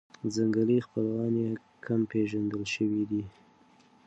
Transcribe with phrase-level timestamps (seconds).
[0.35, 1.51] ځنګلي خپلوان یې
[1.85, 3.23] کم پېژندل شوي دي.